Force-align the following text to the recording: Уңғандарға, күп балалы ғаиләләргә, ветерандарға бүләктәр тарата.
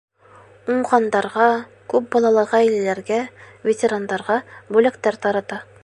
Уңғандарға, 0.75 1.49
күп 1.93 2.07
балалы 2.17 2.45
ғаиләләргә, 2.55 3.21
ветерандарға 3.69 4.41
бүләктәр 4.77 5.23
тарата. 5.29 5.67